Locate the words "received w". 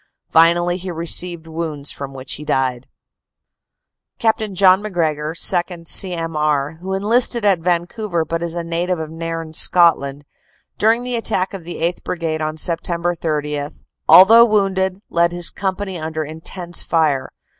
0.89-1.63